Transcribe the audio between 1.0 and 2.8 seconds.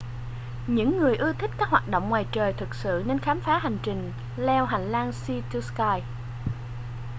ưa thích các hoạt động ngoài trời thực